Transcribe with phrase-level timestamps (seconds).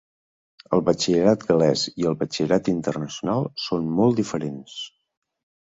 [0.77, 4.83] El batxillerat gal·lès i el Batxillerat Internacional són molt diferents.